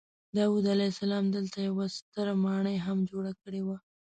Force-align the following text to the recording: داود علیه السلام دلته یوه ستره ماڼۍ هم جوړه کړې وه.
داود 0.37 0.65
علیه 0.73 0.89
السلام 0.93 1.25
دلته 1.35 1.57
یوه 1.67 1.85
ستره 1.97 2.33
ماڼۍ 2.43 2.75
هم 2.85 2.97
جوړه 3.09 3.31
کړې 3.41 3.61
وه. 3.67 3.77